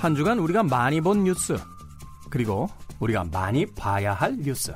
한 0.00 0.14
주간 0.14 0.38
우리가 0.38 0.62
많이 0.62 1.00
본 1.02 1.24
뉴스 1.24 1.58
그리고 2.30 2.68
우리가 3.00 3.24
많이 3.24 3.66
봐야 3.66 4.14
할 4.14 4.34
뉴스 4.38 4.74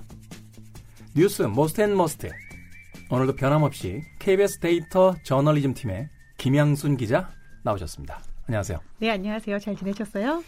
뉴스 1.16 1.42
most 1.42 1.80
and 1.80 1.96
must 1.96 2.30
오늘도 3.10 3.34
변함없이 3.36 4.02
KBS 4.18 4.58
데이터 4.60 5.14
저널리즘 5.24 5.72
팀의 5.72 6.10
김양순 6.36 6.96
기자 6.98 7.30
나오셨습니다. 7.62 8.22
안녕하세요. 8.46 8.78
네, 8.98 9.10
안녕하세요. 9.10 9.58
잘 9.58 9.74
지내셨어요? 9.76 10.44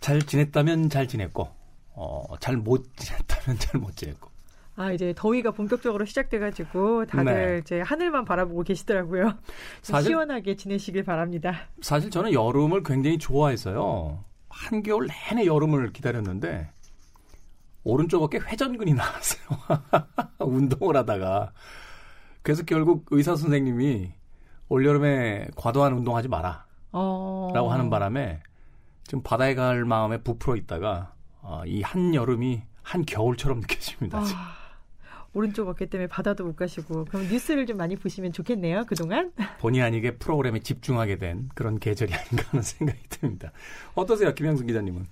잘 0.00 0.20
지냈다면 0.20 0.90
잘 0.90 1.08
지냈고 1.08 1.48
어, 1.94 2.24
잘 2.40 2.56
못 2.58 2.94
지냈다면 2.96 3.58
잘 3.58 3.80
못 3.80 3.96
지냈고 3.96 4.30
아, 4.74 4.90
이제 4.92 5.12
더위가 5.16 5.50
본격적으로 5.50 6.04
시작돼가지고 6.06 7.04
다들 7.06 7.24
네. 7.34 7.58
이제 7.58 7.80
하늘만 7.82 8.24
바라보고 8.24 8.62
계시더라고요. 8.62 9.24
좀 9.24 9.34
사실- 9.82 10.08
시원하게 10.10 10.56
지내시길 10.56 11.04
바랍니다. 11.04 11.54
사실 11.82 12.10
저는 12.10 12.32
여름을 12.32 12.82
굉장히 12.82 13.18
좋아해서요. 13.18 14.24
한겨울 14.48 15.08
내내 15.30 15.46
여름을 15.46 15.92
기다렸는데 15.92 16.70
오른쪽 17.84 18.22
어깨 18.22 18.38
회전근이 18.38 18.94
나왔어요. 18.94 19.42
운동을 20.40 20.96
하다가 20.96 21.52
그래서 22.42 22.62
결국 22.64 23.06
의사 23.10 23.36
선생님이 23.36 24.12
올여름에 24.68 25.48
과도한 25.56 25.92
운동하지 25.94 26.28
마라 26.28 26.66
어. 26.92 27.50
라고 27.54 27.70
하는 27.72 27.90
바람에 27.90 28.40
지금 29.04 29.22
바다에 29.22 29.54
갈 29.54 29.84
마음에 29.84 30.18
부풀어 30.22 30.56
있다가 30.56 31.14
어, 31.42 31.62
이 31.66 31.82
한여름이 31.82 32.62
한겨울처럼 32.82 33.60
느껴집니다. 33.60 34.18
아, 34.18 34.24
오른쪽 35.34 35.68
어깨 35.68 35.86
때문에 35.86 36.08
바다도 36.08 36.44
못 36.44 36.56
가시고 36.56 37.06
그럼 37.06 37.26
뉴스를 37.28 37.66
좀 37.66 37.76
많이 37.76 37.96
보시면 37.96 38.32
좋겠네요. 38.32 38.84
그동안. 38.86 39.32
본의 39.60 39.82
아니게 39.82 40.16
프로그램에 40.16 40.60
집중하게 40.60 41.16
된 41.16 41.48
그런 41.54 41.78
계절이 41.78 42.12
아닌가 42.12 42.44
하는 42.50 42.62
생각이 42.62 43.00
듭니다. 43.08 43.52
어떠세요, 43.94 44.34
김양순 44.34 44.66
기자님은? 44.66 45.06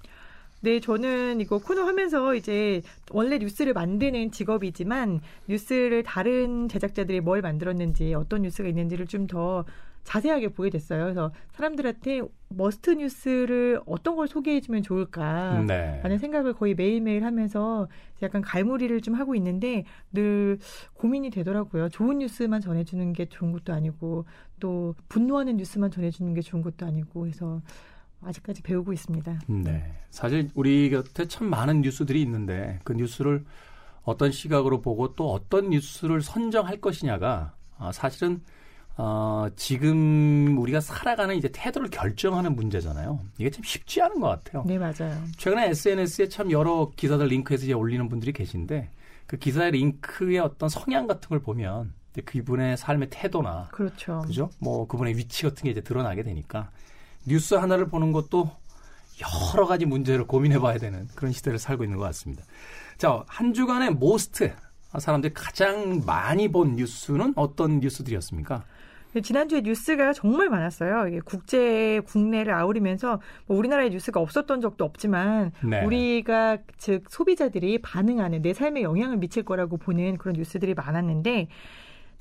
네, 0.63 0.79
저는 0.79 1.41
이거 1.41 1.59
코너 1.59 1.85
하면서 1.85 2.35
이제 2.35 2.83
원래 3.11 3.39
뉴스를 3.39 3.73
만드는 3.73 4.31
직업이지만 4.31 5.21
뉴스를 5.49 6.03
다른 6.03 6.69
제작자들이 6.69 7.21
뭘 7.23 7.41
만들었는지 7.41 8.13
어떤 8.13 8.43
뉴스가 8.43 8.69
있는지를 8.69 9.07
좀더 9.07 9.65
자세하게 10.05 10.49
보게 10.49 10.71
됐어요. 10.71 11.05
그래서 11.05 11.33
사람들한테 11.53 12.23
must 12.49 12.91
뉴스를 12.91 13.81
어떤 13.87 14.17
걸 14.17 14.27
소개해주면 14.27 14.83
좋을까 14.83 15.63
네. 15.67 16.01
라는 16.03 16.19
생각을 16.19 16.55
거의 16.55 16.75
매일매일 16.75 17.25
하면서 17.25 17.89
약간 18.23 18.43
갈무리를 18.43 19.01
좀 19.03 19.15
하고 19.15 19.35
있는데 19.37 19.85
늘 20.13 20.59
고민이 20.95 21.31
되더라고요. 21.31 21.89
좋은 21.91 22.19
뉴스만 22.19 22.61
전해주는 22.61 23.13
게 23.13 23.27
좋은 23.27 23.53
것도 23.53 23.73
아니고 23.73 24.25
또 24.59 24.95
분노하는 25.09 25.57
뉴스만 25.59 25.91
전해주는 25.91 26.35
게 26.35 26.41
좋은 26.41 26.63
것도 26.63 26.87
아니고 26.87 27.27
해서 27.27 27.63
아직까지 28.23 28.63
배우고 28.63 28.93
있습니다. 28.93 29.41
네. 29.47 29.95
사실 30.11 30.51
우리 30.55 30.91
곁에 30.91 31.27
참 31.27 31.49
많은 31.49 31.83
뉴스들이 31.83 32.21
있는데 32.23 32.81
그 32.85 32.93
뉴스를 32.93 33.45
어떤 34.03 34.33
시각으로 34.33 34.81
보고 34.81 35.15
또 35.15 35.31
어떤 35.31 35.71
뉴스를 35.71 36.21
선정할 36.21 36.81
것이냐가 36.81 37.55
아, 37.79 37.93
사실은 37.93 38.43
어, 39.03 39.49
지금 39.57 40.59
우리가 40.59 40.83
살아가는 40.83 41.35
이제 41.35 41.49
태도를 41.51 41.89
결정하는 41.89 42.55
문제잖아요. 42.55 43.19
이게 43.39 43.49
참 43.49 43.63
쉽지 43.65 44.03
않은 44.03 44.21
것 44.21 44.29
같아요. 44.29 44.63
네, 44.67 44.77
맞아요. 44.77 45.19
최근에 45.39 45.71
SNS에 45.71 46.29
참 46.29 46.51
여러 46.51 46.91
기사들 46.95 47.29
링크해서 47.29 47.65
이제 47.65 47.73
올리는 47.73 48.07
분들이 48.11 48.33
계신데 48.33 48.91
그 49.27 49.39
기사의 49.39 49.71
링크의 49.71 50.41
어떤 50.41 50.69
성향 50.69 51.07
같은 51.07 51.31
걸 51.31 51.41
보면 51.41 51.95
그분의 52.27 52.77
삶의 52.77 53.09
태도나 53.09 53.69
그렇죠. 53.71 54.21
그죠? 54.27 54.51
뭐 54.59 54.87
그분의 54.87 55.17
위치 55.17 55.45
같은 55.45 55.63
게 55.63 55.71
이제 55.71 55.81
드러나게 55.81 56.23
되니까 56.23 56.71
뉴스 57.25 57.55
하나를 57.55 57.89
보는 57.89 58.13
것도 58.13 58.51
여러 59.55 59.67
가지 59.67 59.87
문제를 59.87 60.27
고민해 60.27 60.59
봐야 60.59 60.77
되는 60.77 61.09
그런 61.15 61.33
시대를 61.33 61.59
살고 61.59 61.85
있는 61.85 61.97
것 61.97 62.05
같습니다. 62.05 62.45
자, 62.99 63.25
한 63.27 63.55
주간의 63.55 63.93
most 63.95 64.53
사람들이 64.99 65.33
가장 65.33 66.03
많이 66.05 66.49
본 66.49 66.77
뉴스는 66.77 67.33
어떤 67.37 67.81
뉴스들이었습니까? 67.81 68.65
네, 69.13 69.21
지난주에 69.21 69.63
뉴스가 69.63 70.13
정말 70.13 70.49
많았어요. 70.49 71.09
이게 71.09 71.21
국제, 71.25 72.01
국내를 72.07 72.55
아우르면서 72.55 73.21
뭐 73.47 73.57
우리나라에 73.57 73.89
뉴스가 73.89 74.21
없었던 74.21 74.61
적도 74.61 74.85
없지만 74.85 75.51
네. 75.65 75.85
우리가 75.85 76.59
즉 76.79 77.05
소비자들이 77.09 77.79
반응하는 77.83 78.41
내 78.43 78.55
삶에 78.55 78.83
영향을 78.83 79.17
미칠 79.17 79.43
거라고 79.43 79.79
보는 79.79 80.17
그런 80.19 80.35
뉴스들이 80.37 80.75
많았는데 80.75 81.49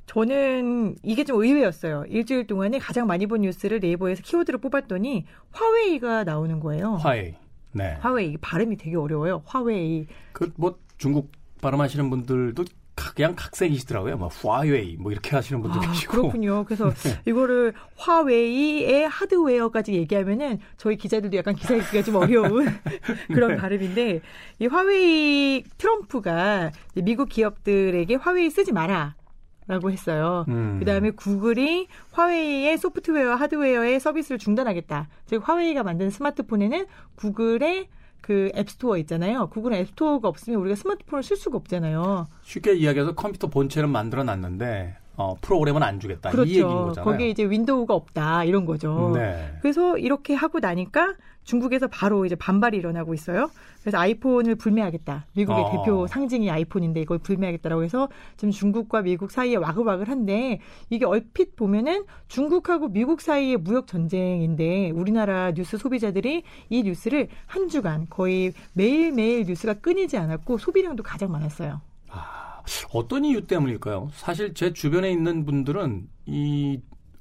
저는 0.08 0.96
이게 1.04 1.24
좀 1.24 1.44
의외였어요. 1.44 2.06
일주일 2.08 2.48
동안에 2.48 2.80
가장 2.80 3.06
많이 3.06 3.28
본 3.28 3.42
뉴스를 3.42 3.80
네이버에서 3.80 4.24
키워드로 4.24 4.58
뽑았더니 4.58 5.26
화웨이가 5.52 6.24
나오는 6.24 6.60
거예요. 6.60 6.96
화웨이. 6.96 7.36
네. 7.74 7.98
화웨이 8.00 8.38
발음이 8.38 8.78
되게 8.78 8.96
어려워요. 8.98 9.44
화웨이. 9.46 10.08
그 10.34 10.52
뭐 10.58 10.80
중국 10.98 11.32
발음하시는 11.62 12.10
분들도 12.10 12.64
가- 12.64 12.70
그냥 13.16 13.34
각색이시더라고요. 13.36 14.18
뭐 14.18 14.28
화웨이 14.28 14.98
뭐 14.98 15.12
이렇게 15.12 15.36
하시는 15.36 15.62
분도 15.62 15.80
아, 15.80 15.88
계시고. 15.88 16.12
그렇군요. 16.12 16.64
그래서 16.66 16.92
이거를 17.26 17.74
화웨이의 17.96 19.08
하드웨어까지 19.08 19.94
얘기하면은 19.94 20.60
저희 20.78 20.98
기자들도 20.98 21.36
약간 21.38 21.56
기사 21.56 21.76
읽기가 21.76 22.04
좀 22.04 22.16
어려운 22.16 22.68
그런 23.34 23.58
발음인데 23.58 24.22
이 24.60 24.68
화웨이 24.68 25.64
트럼프가 25.78 26.72
미국 26.96 27.30
기업들에게 27.30 28.16
화웨이 28.16 28.50
쓰지 28.50 28.72
마라. 28.72 29.16
라고 29.68 29.92
했어요. 29.92 30.46
음. 30.48 30.78
그 30.80 30.86
다음에 30.86 31.12
구글이 31.12 31.90
화웨이의 32.12 32.76
소프트웨어, 32.80 33.36
하드웨어의 33.36 34.00
서비스를 34.00 34.40
중단하겠다. 34.40 35.08
즉 35.28 35.48
화웨이가 35.48 35.84
만든 35.84 36.10
스마트폰에는 36.10 36.88
구글의 37.16 37.88
그 38.22 38.52
앱스토어 38.56 38.98
있잖아요. 39.00 39.48
구글은 39.50 39.78
앱스토어가 39.78 40.28
없으면 40.28 40.60
우리가 40.60 40.76
스마트폰을 40.76 41.24
쓸 41.24 41.38
수가 41.38 41.58
없잖아요. 41.58 42.28
쉽게 42.44 42.74
이야기해서 42.76 43.16
컴퓨터 43.16 43.48
본체는 43.48 43.90
만들어 43.90 44.24
놨는데 44.24 44.98
어, 45.20 45.36
프로그램은 45.42 45.84
안 45.84 46.00
주겠다. 46.00 46.32
이 46.32 46.40
얘기인 46.40 46.64
그렇죠. 46.64 46.86
거잖아요. 46.86 47.12
거기에 47.12 47.30
이제 47.30 47.44
윈도우가 47.44 47.94
없다 47.94 48.46
이런 48.46 48.66
거죠. 48.66 49.12
네. 49.14 49.54
그래서 49.62 49.98
이렇게 49.98 50.34
하고 50.34 50.60
나니까 50.60 51.16
중국에서 51.44 51.88
바로 51.88 52.26
이제 52.26 52.36
반발이 52.36 52.78
일어나고 52.78 53.14
있어요. 53.14 53.50
그래서 53.82 53.98
아이폰을 53.98 54.56
불매하겠다. 54.56 55.26
미국의 55.34 55.64
어. 55.64 55.72
대표 55.72 56.08
상징이 56.08 56.50
아이폰인데 56.50 57.02
이걸 57.02 57.18
불매하겠다라고 57.18 57.84
해서 57.84 58.08
지금 58.38 58.52
중국과 58.52 59.02
미국 59.02 59.32
사이에 59.32 59.58
와글와글한데 59.58 60.60
이게 60.90 61.06
얼핏 61.06 61.58
보면은 61.58 62.06
중국하고 62.30 62.88
미국 62.88 63.20
사이의 63.20 63.58
무역 63.58 63.88
전쟁인데 63.88 64.92
우리나라 64.92 65.52
뉴스 65.52 65.78
소비자들이 65.78 66.44
이 66.70 66.84
뉴스를 66.84 67.28
한 67.46 67.68
주간 67.68 68.08
거의 68.10 68.54
매일매일 68.74 69.44
뉴스가 69.46 69.76
끊이지 69.76 70.18
않았고 70.18 70.60
소비량도 70.60 71.04
가장 71.04 71.32
많았어요. 71.32 71.82
아, 72.10 72.49
어떤 72.94 73.26
이유 73.26 73.46
때문일까요? 73.48 74.10
사실 74.14 74.54
제 74.54 74.74
주변에 74.74 75.12
있는 75.12 75.46
분들은 75.46 76.08
이 76.26 76.80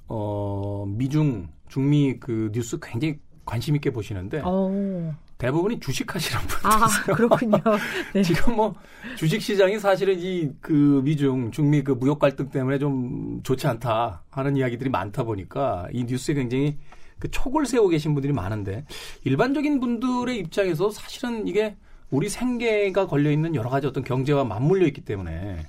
어, 0.09 0.85
미중 0.89 1.49
중미 1.69 2.19
그 2.21 2.51
뉴스 2.53 2.79
굉장히 2.81 3.19
관심 3.45 3.75
있게 3.77 3.91
보시는데 3.91 4.43
어. 4.45 5.15
대부분이 5.39 5.79
주식하시는 5.79 6.41
분들 6.49 6.71
아, 6.71 6.89
그렇군요. 7.15 7.57
네. 8.13 8.23
지금 8.23 8.57
뭐 8.57 8.75
주식 9.17 9.41
시장이 9.41 9.79
사실은 9.79 10.19
이 10.19 10.51
그 10.61 11.01
미중 11.05 11.51
중미 11.53 11.85
그 11.85 11.93
무역 11.93 12.19
갈등 12.19 12.49
때문에 12.51 12.79
좀 12.79 13.41
좋지 13.45 13.67
않다 13.69 14.25
하는 14.31 14.57
이야기들이 14.57 14.91
많다 14.91 15.23
보니까 15.23 15.87
이 15.93 16.05
뉴스에 16.05 16.35
굉장히 16.35 16.77
그 17.21 17.31
촉을 17.31 17.67
세우고 17.67 17.89
계신 17.89 18.15
분들이 18.15 18.33
많은데 18.33 18.85
일반적인 19.25 19.81
분들의 19.81 20.39
입장에서 20.39 20.91
사실은 20.91 21.47
이게 21.47 21.77
우리 22.11 22.29
생계가 22.29 23.07
걸려 23.07 23.31
있는 23.31 23.55
여러 23.55 23.69
가지 23.69 23.87
어떤 23.87 24.03
경제와 24.05 24.45
맞물려 24.45 24.87
있기 24.87 25.03
때문에 25.03 25.67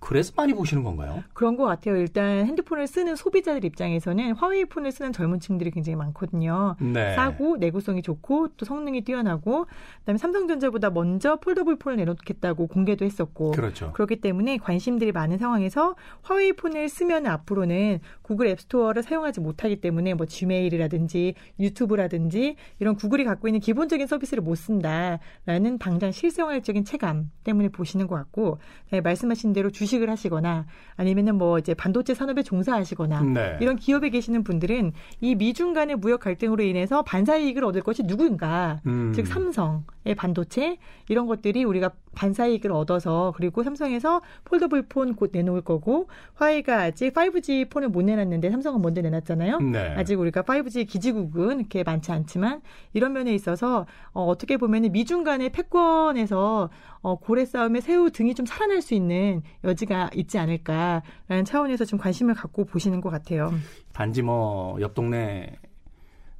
그래서 0.00 0.32
많이 0.36 0.54
보시는 0.54 0.84
건가요? 0.84 1.22
그런 1.32 1.56
것 1.56 1.64
같아요. 1.64 1.96
일단 1.96 2.46
핸드폰을 2.46 2.86
쓰는 2.86 3.16
소비자들 3.16 3.64
입장에서는 3.64 4.34
화웨이 4.34 4.64
폰을 4.64 4.92
쓰는 4.92 5.12
젊은 5.12 5.40
층들이 5.40 5.70
굉장히 5.70 5.96
많거든요. 5.96 6.76
네. 6.80 7.14
싸고 7.16 7.56
내구성이 7.56 8.02
좋고 8.02 8.48
또 8.56 8.64
성능이 8.64 9.02
뛰어나고 9.02 9.66
그다음에 10.00 10.18
삼성전자보다 10.18 10.90
먼저 10.90 11.36
폴더블 11.36 11.76
폰을 11.76 11.96
내놓겠다고 11.96 12.68
공개도 12.68 13.04
했었고 13.04 13.50
그렇죠. 13.52 13.92
그렇기 13.92 14.20
때문에 14.20 14.58
관심들이 14.58 15.10
많은 15.10 15.38
상황에서 15.38 15.96
화웨이 16.22 16.52
폰을 16.52 16.88
쓰면 16.88 17.26
앞으로는 17.26 17.98
구글 18.22 18.46
앱스토어를 18.48 19.02
사용하지 19.02 19.40
못하기 19.40 19.80
때문에 19.80 20.14
뭐 20.14 20.26
지메일이라든지 20.26 21.34
유튜브라든지 21.58 22.56
이런 22.78 22.94
구글이 22.94 23.24
갖고 23.24 23.48
있는 23.48 23.60
기본적인 23.60 24.06
서비스를 24.06 24.42
못 24.42 24.54
쓴다라는 24.54 25.78
당장 25.78 26.12
실생활적인 26.12 26.84
체감 26.84 27.30
때문에 27.42 27.68
보시는 27.68 28.06
것 28.06 28.14
같고 28.14 28.58
네, 28.90 29.00
말씀하신 29.00 29.52
대로 29.52 29.70
주 29.70 29.87
식을 29.88 30.08
하시거나 30.08 30.66
아니면은 30.96 31.34
뭐 31.34 31.58
이제 31.58 31.74
반도체 31.74 32.14
산업에 32.14 32.44
종사하시거나 32.44 33.22
네. 33.22 33.58
이런 33.60 33.74
기업에 33.74 34.10
계시는 34.10 34.44
분들은 34.44 34.92
이 35.20 35.34
미중 35.34 35.72
간의 35.72 35.96
무역 35.96 36.20
갈등으로 36.20 36.62
인해서 36.62 37.02
반사 37.02 37.38
이익을 37.38 37.64
얻을 37.64 37.82
것이 37.82 38.04
누구인가 38.04 38.80
음. 38.86 39.12
즉 39.12 39.26
삼성의 39.26 40.14
반도체 40.16 40.78
이런 41.08 41.26
것들이 41.26 41.64
우리가 41.64 41.90
반사 42.14 42.46
이익을 42.46 42.70
얻어서 42.72 43.32
그리고 43.36 43.64
삼성에서 43.64 44.22
폴더블 44.44 44.82
폰 44.88 45.08
곧 45.16 45.30
내놓을 45.32 45.62
거고 45.62 46.08
화웨이가 46.34 46.82
아직 46.82 47.14
5G 47.14 47.70
폰을 47.70 47.88
못 47.88 48.02
내놨는데 48.02 48.50
삼성은 48.50 48.82
먼저 48.82 49.00
내놨잖아요. 49.00 49.58
네. 49.60 49.94
아직 49.96 50.18
우리가 50.18 50.42
5G 50.42 50.86
기지국은 50.88 51.60
이렇게 51.60 51.82
많지 51.82 52.12
않지만 52.12 52.60
이런 52.92 53.12
면에 53.12 53.34
있어서 53.34 53.86
어, 54.12 54.24
어떻게 54.24 54.56
보면 54.56 54.90
미중 54.92 55.24
간의 55.24 55.50
패권에서 55.50 56.70
어, 57.00 57.16
고래 57.16 57.44
싸움에 57.44 57.80
새우 57.80 58.10
등이 58.10 58.34
좀 58.34 58.44
살아날 58.46 58.82
수 58.82 58.94
있는 58.94 59.42
여지가 59.64 60.10
있지 60.14 60.38
않을까라는 60.38 61.44
차원에서 61.44 61.84
좀 61.84 61.98
관심을 61.98 62.34
갖고 62.34 62.64
보시는 62.64 63.00
것 63.00 63.10
같아요. 63.10 63.52
단지 63.92 64.22
뭐 64.22 64.78
옆 64.80 64.94
동네 64.94 65.56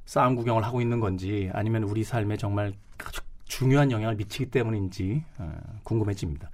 싸움 0.05 0.35
구경을 0.35 0.63
하고 0.63 0.81
있는 0.81 0.99
건지 0.99 1.49
아니면 1.53 1.83
우리 1.83 2.03
삶에 2.03 2.37
정말 2.37 2.73
중요한 3.45 3.91
영향을 3.91 4.15
미치기 4.15 4.51
때문인지 4.51 5.23
어, 5.37 5.51
궁금해집니다. 5.83 6.49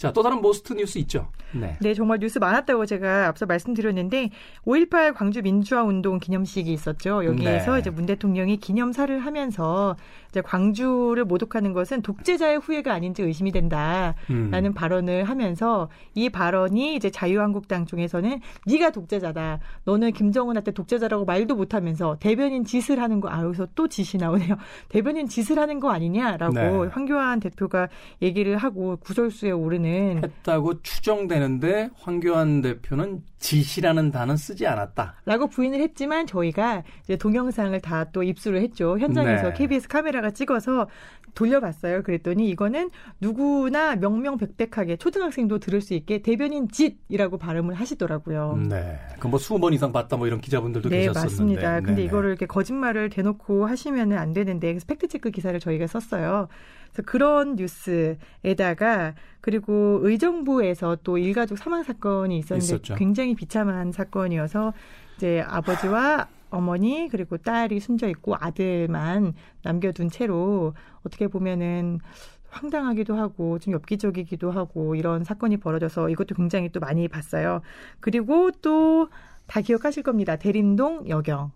자, 0.00 0.10
또 0.12 0.22
다른 0.22 0.40
모스트 0.40 0.72
뉴스 0.72 0.96
있죠? 1.00 1.28
네. 1.52 1.76
네, 1.78 1.92
정말 1.92 2.20
뉴스 2.20 2.38
많았다고 2.38 2.86
제가 2.86 3.26
앞서 3.28 3.44
말씀드렸는데 3.44 4.30
5.18 4.64 5.12
광주 5.12 5.42
민주화 5.42 5.82
운동 5.82 6.18
기념식이 6.18 6.72
있었죠. 6.72 7.26
여기에서 7.26 7.74
네. 7.74 7.80
이제 7.80 7.90
문 7.90 8.06
대통령이 8.06 8.56
기념사를 8.56 9.18
하면서 9.18 9.96
이제 10.30 10.40
광주를 10.40 11.26
모독하는 11.26 11.74
것은 11.74 12.00
독재자의 12.00 12.60
후예가 12.60 12.94
아닌지 12.94 13.22
의심이 13.22 13.52
된다라는 13.52 14.14
음. 14.30 14.72
발언을 14.74 15.24
하면서 15.24 15.90
이 16.14 16.30
발언이 16.30 16.94
이제 16.94 17.10
자유한국당 17.10 17.84
쪽에서는 17.84 18.40
네가 18.68 18.92
독재자다. 18.92 19.58
너는 19.84 20.12
김정은한테 20.12 20.70
독재자라고 20.70 21.26
말도 21.26 21.56
못하면서 21.56 22.16
대변인 22.20 22.64
짓을 22.64 23.02
하는 23.02 23.20
거. 23.20 23.28
아 23.28 23.42
여기서 23.42 23.66
또 23.74 23.86
짓이 23.86 24.18
나오네요. 24.18 24.56
대변인 24.88 25.28
짓을 25.28 25.58
하는 25.58 25.78
거 25.78 25.90
아니냐라고 25.90 26.54
네. 26.54 26.90
황교안 26.90 27.40
대표가 27.40 27.90
얘기를 28.22 28.56
하고 28.56 28.96
구설수에 28.96 29.50
오르는 29.50 29.89
했다고 30.22 30.82
추정되는데 30.82 31.90
황교안 31.98 32.60
대표는 32.60 33.22
지시라는 33.38 34.10
단어 34.10 34.36
쓰지 34.36 34.66
않았다. 34.66 35.14
라고 35.24 35.46
부인을 35.46 35.80
했지만 35.80 36.26
저희가 36.26 36.82
이제 37.04 37.16
동영상을 37.16 37.78
다 37.80 38.00
또 38.12 38.22
입수를 38.22 38.60
했죠. 38.62 38.98
현장에서 38.98 39.48
네. 39.50 39.54
KBS 39.54 39.88
카메라가 39.88 40.30
찍어서 40.30 40.88
돌려봤어요. 41.34 42.02
그랬더니 42.02 42.48
이거는 42.50 42.90
누구나 43.20 43.94
명명백백하게 43.96 44.96
초등학생도 44.96 45.58
들을 45.58 45.80
수 45.80 45.94
있게 45.94 46.22
대변인 46.22 46.68
짓이라고 46.68 47.38
발음을 47.38 47.74
하시더라고요. 47.74 48.58
네. 48.68 48.98
그뭐 49.20 49.38
수십 49.38 49.60
번 49.60 49.72
이상 49.72 49.92
봤다 49.92 50.16
뭐 50.16 50.26
이런 50.26 50.40
기자분들도 50.40 50.88
네, 50.88 51.00
계셨었는데. 51.06 51.30
맞습니다. 51.30 51.74
근데 51.80 51.94
네네. 51.96 52.02
이거를 52.04 52.30
이렇게 52.30 52.46
거짓말을 52.46 53.10
대놓고 53.10 53.66
하시면은 53.66 54.18
안 54.18 54.32
되는데 54.32 54.68
그래서 54.72 54.86
팩트 54.86 55.08
체크 55.08 55.30
기사를 55.30 55.58
저희가 55.60 55.86
썼어요. 55.86 56.48
그래서 56.92 57.02
그런 57.06 57.56
뉴스에다가 57.56 59.14
그리고 59.40 60.00
의정부에서 60.02 60.98
또 61.02 61.18
일가족 61.18 61.58
사망 61.58 61.82
사건이 61.82 62.38
있었는데 62.38 62.64
있었죠. 62.64 62.94
굉장히 62.96 63.34
비참한 63.34 63.92
사건이어서 63.92 64.72
이제 65.16 65.42
아버지와 65.46 66.28
어머니 66.50 67.08
그리고 67.10 67.36
딸이 67.36 67.80
숨져 67.80 68.08
있고 68.08 68.34
아들만 68.38 69.34
남겨둔 69.62 70.10
채로 70.10 70.74
어떻게 71.04 71.28
보면은 71.28 72.00
황당하기도 72.48 73.14
하고 73.14 73.60
좀 73.60 73.74
엽기적이기도 73.74 74.50
하고 74.50 74.96
이런 74.96 75.22
사건이 75.22 75.58
벌어져서 75.58 76.10
이것도 76.10 76.34
굉장히 76.34 76.68
또 76.70 76.80
많이 76.80 77.06
봤어요. 77.06 77.60
그리고 78.00 78.50
또 78.50 79.08
다 79.50 79.60
기억하실 79.60 80.04
겁니다. 80.04 80.36
대림동 80.36 81.08
여경. 81.08 81.50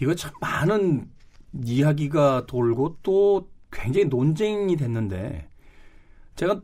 이거 0.00 0.12
참 0.16 0.32
많은 0.40 1.08
이야기가 1.64 2.46
돌고 2.46 2.96
또 3.04 3.48
굉장히 3.72 4.06
논쟁이 4.06 4.76
됐는데 4.76 5.48
제가 6.36 6.60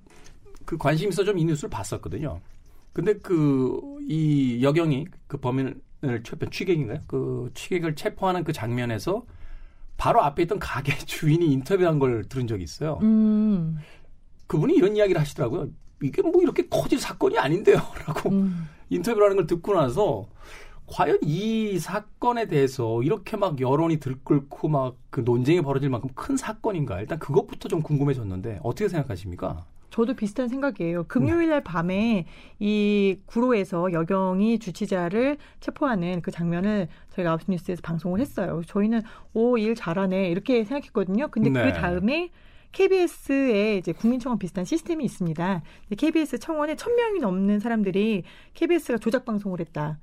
그 0.64 0.78
관심 0.78 1.08
있어 1.10 1.24
좀 1.24 1.38
이 1.38 1.44
뉴스를 1.44 1.70
봤었거든요. 1.70 2.40
근데 2.92 3.14
그 3.14 3.80
이 4.08 4.62
여경이 4.62 5.06
그 5.26 5.38
범인을 5.38 6.22
체포 6.24 6.46
취객인가요? 6.50 7.00
그 7.06 7.50
취객을 7.54 7.94
체포하는 7.94 8.44
그 8.44 8.52
장면에서 8.52 9.24
바로 9.96 10.22
앞에 10.22 10.42
있던 10.42 10.58
가게 10.58 10.96
주인이 11.06 11.46
인터뷰한 11.52 11.98
걸 11.98 12.24
들은 12.28 12.46
적이 12.46 12.64
있어요. 12.64 12.98
음, 13.02 13.78
그분이 14.46 14.74
이런 14.74 14.96
이야기를 14.96 15.20
하시더라고요. 15.20 15.70
이게 16.02 16.20
뭐 16.22 16.42
이렇게 16.42 16.66
커질 16.68 16.98
사건이 16.98 17.38
아닌데요라고 17.38 18.28
음. 18.30 18.68
인터뷰를 18.90 19.26
하는 19.26 19.36
걸 19.36 19.46
듣고 19.46 19.74
나서 19.74 20.26
과연 20.86 21.18
이 21.22 21.78
사건에 21.78 22.46
대해서 22.46 23.02
이렇게 23.02 23.36
막 23.36 23.60
여론이 23.60 23.98
들끓고 23.98 24.68
막 24.68 24.96
그 25.14 25.20
논쟁이 25.20 25.60
벌어질 25.62 25.90
만큼 25.90 26.10
큰 26.16 26.36
사건인가? 26.36 26.98
일단 27.00 27.20
그것부터 27.20 27.68
좀 27.68 27.82
궁금해졌는데 27.82 28.58
어떻게 28.64 28.88
생각하십니까? 28.88 29.64
저도 29.90 30.14
비슷한 30.14 30.48
생각이에요. 30.48 31.04
금요일 31.04 31.50
날 31.50 31.62
밤에 31.62 32.26
이 32.58 33.16
구로에서 33.26 33.92
여경이 33.92 34.58
주치자를 34.58 35.36
체포하는 35.60 36.20
그 36.20 36.32
장면을 36.32 36.88
저희가 37.10 37.30
아홉 37.30 37.42
시 37.42 37.50
뉴스에서 37.52 37.80
방송을 37.84 38.18
했어요. 38.18 38.62
저희는 38.66 39.02
오, 39.34 39.56
일 39.56 39.76
잘하네. 39.76 40.30
이렇게 40.30 40.64
생각했거든요. 40.64 41.28
근데 41.28 41.48
네. 41.50 41.62
그 41.62 41.72
다음에 41.78 42.30
KBS에 42.72 43.76
이제 43.76 43.92
국민청원 43.92 44.40
비슷한 44.40 44.64
시스템이 44.64 45.04
있습니다. 45.04 45.62
KBS 45.96 46.40
청원에 46.40 46.74
천 46.74 46.96
명이 46.96 47.20
넘는 47.20 47.60
사람들이 47.60 48.24
KBS가 48.54 48.98
조작 48.98 49.24
방송을 49.24 49.60
했다. 49.60 50.00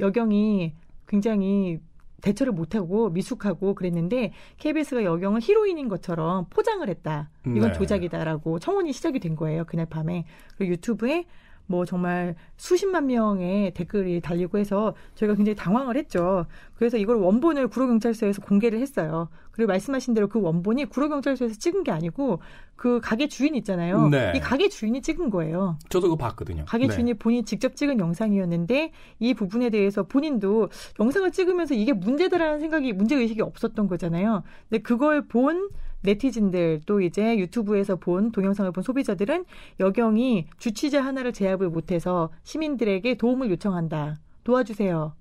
여경이 0.00 0.74
굉장히 1.06 1.80
대처를 2.22 2.52
못하고 2.52 3.10
미숙하고 3.10 3.74
그랬는데 3.74 4.32
KBS가 4.58 5.04
여경을 5.04 5.40
히로인인 5.42 5.88
것처럼 5.88 6.46
포장을 6.50 6.88
했다. 6.88 7.30
이건 7.44 7.72
네. 7.72 7.72
조작이다라고 7.72 8.60
청원이 8.60 8.92
시작이 8.92 9.18
된 9.18 9.34
거예요. 9.36 9.64
그날 9.64 9.86
밤에. 9.86 10.24
그리고 10.56 10.72
유튜브에 10.72 11.26
뭐 11.66 11.84
정말 11.84 12.34
수십만 12.56 13.06
명의 13.06 13.72
댓글이 13.72 14.20
달리고 14.20 14.58
해서 14.58 14.94
저희가 15.14 15.34
굉장히 15.34 15.56
당황을 15.56 15.96
했죠. 15.96 16.46
그래서 16.74 16.96
이걸 16.96 17.16
원본을 17.16 17.68
구로경찰서에서 17.68 18.42
공개를 18.42 18.80
했어요. 18.80 19.28
그리고 19.52 19.68
말씀하신 19.68 20.14
대로 20.14 20.28
그 20.28 20.40
원본이 20.40 20.86
구로경찰서에서 20.86 21.56
찍은 21.56 21.84
게 21.84 21.92
아니고 21.92 22.40
그 22.74 23.00
가게 23.00 23.28
주인 23.28 23.54
있잖아요. 23.54 24.08
네. 24.08 24.32
이 24.34 24.40
가게 24.40 24.68
주인이 24.68 25.00
찍은 25.02 25.30
거예요. 25.30 25.78
저도 25.88 26.08
그거 26.08 26.16
봤거든요. 26.16 26.64
가게 26.66 26.88
네. 26.88 26.94
주인이 26.94 27.14
본인이 27.14 27.44
직접 27.44 27.76
찍은 27.76 28.00
영상이었는데 28.00 28.92
이 29.20 29.34
부분에 29.34 29.70
대해서 29.70 30.02
본인도 30.02 30.68
영상을 30.98 31.30
찍으면서 31.30 31.74
이게 31.74 31.92
문제다라는 31.92 32.60
생각이 32.60 32.92
문제 32.92 33.14
의식이 33.16 33.42
없었던 33.42 33.86
거잖아요. 33.86 34.42
근데 34.68 34.82
그걸 34.82 35.28
본 35.28 35.68
네티즌들 36.02 36.82
또 36.86 37.00
이제 37.00 37.38
유튜브에서 37.38 37.96
본 37.96 38.32
동영상을 38.32 38.70
본 38.72 38.82
소비자들은 38.82 39.44
여경이 39.80 40.46
주치자 40.58 41.04
하나를 41.04 41.32
제압을 41.32 41.70
못해서 41.70 42.30
시민들에게 42.42 43.16
도움을 43.16 43.50
요청한다. 43.50 44.18
도와주세요. 44.44 45.14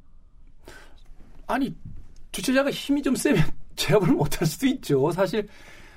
아니 1.47 1.75
주체자가 2.31 2.71
힘이 2.71 3.01
좀 3.01 3.15
세면 3.15 3.43
제압을 3.75 4.09
못할 4.13 4.47
수도 4.47 4.67
있죠. 4.67 5.11
사실 5.11 5.47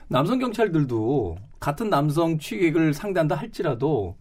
남성 0.08 0.38
경찰들도 0.38 1.36
같은 1.60 1.88
남성 1.88 2.38
취객을 2.38 2.92
상대한다 2.92 3.34
할지라도 3.36 4.16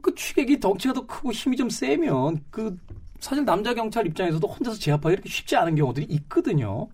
그 0.00 0.14
취객이 0.14 0.60
덩치가 0.60 0.94
더 0.94 1.06
크고 1.06 1.32
힘이 1.32 1.56
좀 1.56 1.68
세면 1.68 2.44
그 2.50 2.76
사실 3.20 3.44
남자 3.44 3.74
경찰 3.74 4.06
입장에서도 4.06 4.46
혼자서 4.46 4.78
제압하기 4.78 5.12
이렇게 5.12 5.28
쉽지 5.28 5.56
않은 5.56 5.74
경우들이 5.74 6.06
있거든요. 6.10 6.88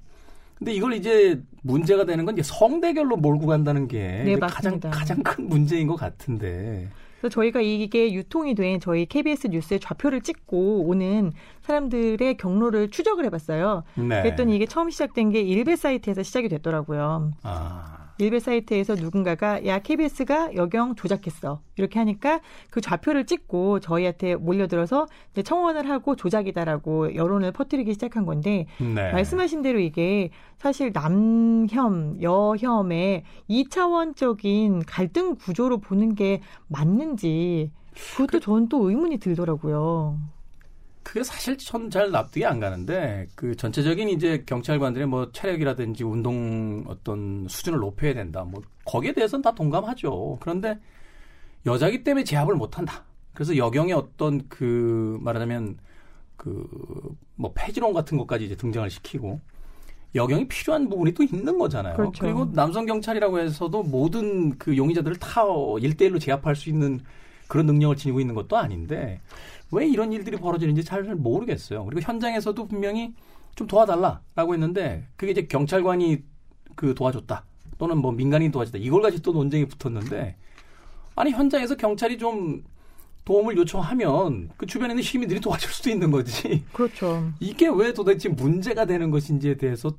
근데 0.64 0.72
이걸 0.72 0.94
이제 0.94 1.42
문제가 1.62 2.06
되는 2.06 2.24
건 2.24 2.38
이제 2.38 2.42
성대결로 2.42 3.18
몰고 3.18 3.46
간다는 3.46 3.86
게 3.86 4.22
네, 4.24 4.38
가장. 4.38 4.80
가장 4.80 5.22
큰 5.22 5.46
문제인 5.46 5.86
것 5.86 5.96
같은데. 5.96 6.88
그래서 7.20 7.34
저희가 7.34 7.60
이게 7.60 8.14
유통이 8.14 8.54
된 8.54 8.80
저희 8.80 9.04
KBS 9.04 9.48
뉴스의 9.48 9.78
좌표를 9.80 10.22
찍고 10.22 10.86
오는 10.86 11.32
사람들의 11.60 12.38
경로를 12.38 12.88
추적을 12.88 13.26
해봤어요. 13.26 13.84
네. 13.96 14.22
그랬더니 14.22 14.56
이게 14.56 14.64
처음 14.64 14.88
시작된 14.88 15.32
게 15.32 15.42
일베 15.42 15.76
사이트에서 15.76 16.22
시작이 16.22 16.48
됐더라고요. 16.48 17.32
아. 17.42 18.03
일베 18.18 18.38
사이트에서 18.38 18.94
누군가가 18.94 19.66
야 19.66 19.80
KBS가 19.80 20.54
여경 20.54 20.94
조작했어 20.94 21.60
이렇게 21.76 21.98
하니까 21.98 22.40
그 22.70 22.80
좌표를 22.80 23.26
찍고 23.26 23.80
저희한테 23.80 24.36
몰려들어서 24.36 25.06
이제 25.32 25.42
청원을 25.42 25.88
하고 25.88 26.14
조작이다라고 26.14 27.16
여론을 27.16 27.52
퍼뜨리기 27.52 27.92
시작한 27.92 28.24
건데 28.24 28.66
네. 28.78 29.10
말씀하신 29.12 29.62
대로 29.62 29.80
이게 29.80 30.30
사실 30.58 30.92
남혐 30.92 32.22
여혐의 32.22 33.24
2차원적인 33.50 34.84
갈등 34.86 35.34
구조로 35.34 35.78
보는 35.78 36.14
게 36.14 36.40
맞는지 36.68 37.72
그것도 38.16 38.40
저는 38.40 38.68
또 38.68 38.88
의문이 38.88 39.18
들더라고요. 39.18 40.18
그게 41.14 41.22
사실 41.22 41.56
전 41.56 41.90
잘 41.90 42.10
납득이 42.10 42.44
안 42.44 42.58
가는데 42.58 43.28
그 43.36 43.54
전체적인 43.54 44.08
이제 44.08 44.42
경찰관들의 44.46 45.06
뭐 45.06 45.30
체력이라든지 45.30 46.02
운동 46.02 46.82
어떤 46.88 47.46
수준을 47.48 47.78
높여야 47.78 48.14
된다. 48.14 48.42
뭐 48.42 48.60
거기에 48.84 49.12
대해서는 49.12 49.40
다 49.40 49.54
동감하죠. 49.54 50.38
그런데 50.40 50.76
여자기 51.66 52.02
때문에 52.02 52.24
제압을 52.24 52.56
못 52.56 52.78
한다. 52.78 53.04
그래서 53.32 53.56
여경의 53.56 53.92
어떤 53.92 54.48
그 54.48 55.16
말하자면 55.22 55.78
그 56.36 56.66
뭐 57.36 57.52
폐지론 57.54 57.92
같은 57.92 58.18
것까지 58.18 58.46
이제 58.46 58.56
등장을 58.56 58.88
시키고 58.90 59.40
여경이 60.16 60.48
필요한 60.48 60.88
부분이 60.88 61.14
또 61.14 61.22
있는 61.22 61.58
거잖아요. 61.58 61.96
그렇죠. 61.96 62.22
그리고 62.22 62.52
남성 62.52 62.86
경찰이라고 62.86 63.38
해서도 63.38 63.84
모든 63.84 64.56
그 64.58 64.76
용의자들을 64.76 65.16
다 65.18 65.44
1대1로 65.44 66.20
제압할 66.20 66.56
수 66.56 66.70
있는 66.70 67.00
그런 67.48 67.66
능력을 67.66 67.96
지니고 67.96 68.20
있는 68.20 68.34
것도 68.34 68.56
아닌데 68.56 69.20
왜 69.70 69.86
이런 69.86 70.12
일들이 70.12 70.36
벌어지는지 70.36 70.84
잘 70.84 71.02
모르겠어요. 71.02 71.84
그리고 71.84 72.00
현장에서도 72.00 72.66
분명히 72.66 73.14
좀 73.54 73.66
도와달라라고 73.66 74.54
했는데 74.54 75.06
그게 75.16 75.32
이제 75.32 75.46
경찰관이 75.46 76.22
그 76.74 76.94
도와줬다 76.94 77.44
또는 77.78 77.98
뭐 77.98 78.12
민간인이 78.12 78.50
도와줬다 78.52 78.78
이걸 78.78 79.02
가지고 79.02 79.22
또 79.22 79.32
논쟁이 79.32 79.66
붙었는데 79.66 80.36
아니 81.16 81.30
현장에서 81.30 81.76
경찰이 81.76 82.18
좀 82.18 82.64
도움을 83.24 83.56
요청하면 83.56 84.50
그 84.56 84.66
주변에 84.66 84.92
있는 84.92 85.02
시민들이 85.02 85.40
도와줄 85.40 85.70
수도 85.70 85.90
있는 85.90 86.10
거지. 86.10 86.62
그렇죠. 86.72 87.32
이게 87.40 87.68
왜 87.68 87.92
도대체 87.92 88.28
문제가 88.28 88.84
되는 88.84 89.10
것인지에 89.10 89.56
대해서 89.56 89.92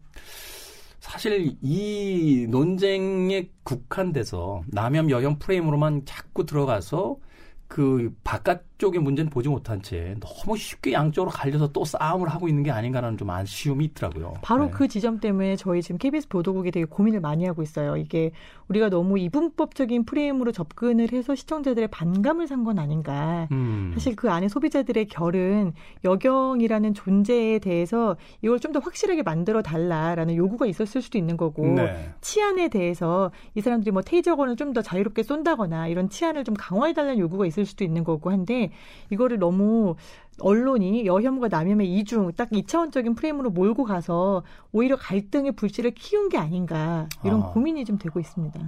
사실 0.99 1.55
이 1.61 2.47
논쟁에 2.49 3.49
국한돼서 3.63 4.63
남염 4.67 5.09
여염 5.09 5.39
프레임으로만 5.39 6.03
자꾸 6.05 6.45
들어가서 6.45 7.17
그 7.67 8.13
바깥 8.23 8.63
쪽의 8.77 9.01
문제는 9.01 9.29
보지 9.29 9.47
못한 9.47 9.81
채 9.81 10.15
너무 10.19 10.57
쉽게 10.57 10.91
양쪽으로 10.91 11.31
갈려서 11.31 11.71
또 11.71 11.85
싸움을 11.85 12.27
하고 12.29 12.47
있는 12.49 12.61
게 12.63 12.71
아닌가라는 12.71 13.17
좀 13.17 13.29
아쉬움이 13.29 13.85
있더라고요. 13.85 14.33
바로 14.41 14.65
네. 14.65 14.71
그 14.71 14.87
지점 14.89 15.19
때문에 15.19 15.55
저희 15.55 15.81
지금 15.81 15.97
KBS 15.97 16.27
보도국이 16.27 16.71
되게 16.71 16.85
고민을 16.85 17.21
많이 17.21 17.45
하고 17.45 17.61
있어요. 17.61 17.95
이게 17.95 18.31
우리가 18.67 18.89
너무 18.89 19.17
이분법적인 19.19 20.05
프레임으로 20.05 20.51
접근을 20.51 21.11
해서 21.13 21.35
시청자들의 21.35 21.87
반감을 21.89 22.47
산 22.47 22.65
건 22.65 22.79
아닌가. 22.79 23.47
음. 23.51 23.91
사실 23.93 24.15
그 24.15 24.31
안에 24.31 24.47
소비자들의 24.47 25.05
결은 25.07 25.73
여경이라는 26.03 26.93
존재에 26.93 27.59
대해서 27.59 28.15
이걸 28.41 28.59
좀 28.59 28.75
더 28.75 28.79
확실하게 28.79 29.23
만들어 29.23 29.61
달라라는 29.61 30.35
요구가 30.35 30.65
있었을 30.65 31.01
수도 31.01 31.17
있는 31.17 31.37
거고 31.37 31.65
네. 31.65 32.09
치안에 32.19 32.67
대해서 32.67 33.31
이 33.53 33.61
사람들이 33.61 33.91
뭐 33.91 34.01
테이저건을 34.01 34.57
좀 34.57 34.73
더 34.73 34.81
자유롭게 34.81 35.23
쏜다거나 35.23 35.87
이런 35.87 36.09
치안을 36.09 36.43
좀 36.43 36.55
강화해 36.57 36.91
달라는 36.91 37.19
요구가 37.19 37.45
있을 37.45 37.65
수도 37.65 37.85
있는 37.85 38.03
거고 38.03 38.31
한데 38.31 38.64
이거를 39.09 39.39
너무 39.39 39.95
언론이 40.39 41.05
여혐과 41.05 41.47
남혐의 41.47 41.91
이중 41.97 42.31
딱 42.33 42.49
이차원적인 42.51 43.15
프레임으로 43.15 43.49
몰고 43.51 43.85
가서 43.85 44.43
오히려 44.71 44.95
갈등의 44.97 45.53
불씨를 45.53 45.91
키운 45.91 46.29
게 46.29 46.37
아닌가 46.37 47.07
이런 47.23 47.41
아. 47.43 47.45
고민이 47.47 47.85
좀 47.85 47.97
되고 47.97 48.19
있습니다. 48.19 48.59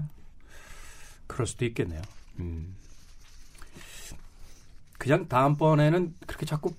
그럴 1.27 1.45
수도 1.45 1.65
있겠네요. 1.65 2.01
음. 2.39 2.75
그냥 4.97 5.27
다음번에는 5.27 6.15
그렇게 6.25 6.45
자꾸 6.45 6.71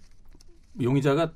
용의자가 0.80 1.32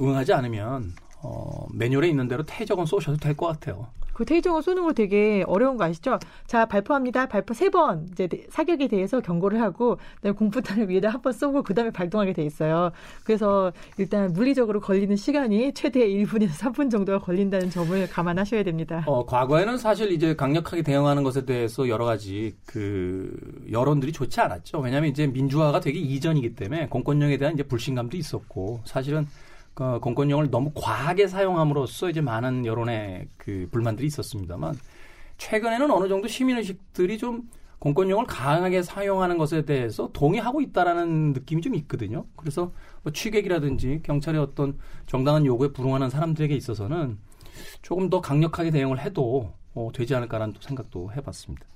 응하지 0.00 0.32
않으면 0.32 0.92
어, 1.22 1.66
매뉴얼에 1.72 2.08
있는 2.08 2.28
대로 2.28 2.44
퇴적은 2.44 2.86
쏘셔도 2.86 3.18
될 3.18 3.36
것 3.36 3.46
같아요. 3.46 3.88
그 4.12 4.24
테이저건 4.24 4.62
쏘는 4.62 4.84
거 4.84 4.92
되게 4.92 5.44
어려운 5.46 5.76
거 5.76 5.84
아시죠? 5.84 6.18
자 6.46 6.66
발포합니다. 6.66 7.26
발포 7.28 7.54
세 7.54 7.70
번 7.70 8.06
이제 8.12 8.28
사격에 8.50 8.86
대해서 8.88 9.20
경고를 9.20 9.60
하고 9.62 9.96
그다음에 10.16 10.36
공포탄을 10.36 10.88
위에다 10.90 11.08
한 11.08 11.22
번 11.22 11.32
쏘고 11.32 11.62
그다음에 11.62 11.90
발동하게 11.90 12.32
돼 12.32 12.44
있어요. 12.44 12.90
그래서 13.24 13.72
일단 13.98 14.32
물리적으로 14.32 14.80
걸리는 14.80 15.14
시간이 15.16 15.72
최대 15.74 16.06
1분에서 16.08 16.50
3분 16.50 16.90
정도가 16.90 17.20
걸린다는 17.20 17.70
점을 17.70 18.08
감안하셔야 18.10 18.62
됩니다. 18.64 19.04
어, 19.06 19.24
과거에는 19.24 19.78
사실 19.78 20.10
이제 20.12 20.34
강력하게 20.34 20.82
대응하는 20.82 21.22
것에 21.22 21.44
대해서 21.46 21.88
여러 21.88 22.04
가지 22.04 22.54
그 22.66 23.30
여론들이 23.70 24.12
좋지 24.12 24.40
않았죠. 24.40 24.78
왜냐하면 24.80 25.10
이제 25.10 25.26
민주화가 25.26 25.80
되기 25.80 26.00
이전이기 26.00 26.54
때문에 26.56 26.88
공권력에 26.88 27.38
대한 27.38 27.54
이제 27.54 27.62
불신감도 27.62 28.16
있었고 28.16 28.80
사실은 28.84 29.26
그 29.74 30.00
공권력을 30.00 30.50
너무 30.50 30.70
과하게 30.74 31.28
사용함으로써 31.28 32.10
이제 32.10 32.20
많은 32.20 32.66
여론의 32.66 33.28
그 33.36 33.68
불만들이 33.70 34.06
있었습니다만 34.06 34.76
최근에는 35.38 35.90
어느 35.90 36.08
정도 36.08 36.28
시민의식들이 36.28 37.18
좀 37.18 37.48
공권력을 37.78 38.26
강하게 38.26 38.82
사용하는 38.82 39.38
것에 39.38 39.64
대해서 39.64 40.08
동의하고 40.12 40.60
있다라는 40.60 41.32
느낌이 41.32 41.62
좀 41.62 41.74
있거든요. 41.74 42.26
그래서 42.36 42.72
뭐 43.02 43.12
취객이라든지 43.12 44.00
경찰의 44.04 44.40
어떤 44.40 44.78
정당한 45.06 45.44
요구에 45.44 45.72
불응하는 45.72 46.08
사람들에게 46.08 46.54
있어서는 46.54 47.18
조금 47.82 48.08
더 48.08 48.20
강력하게 48.20 48.70
대응을 48.70 49.00
해도 49.00 49.52
어, 49.74 49.90
되지 49.92 50.14
않을까라는 50.14 50.54
또 50.54 50.60
생각도 50.60 51.10
해봤습니다. 51.12 51.66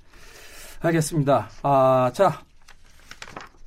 알겠습니다. 0.79 1.49
아, 1.63 2.11
자, 2.13 2.41